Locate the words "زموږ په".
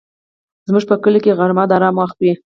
0.67-0.95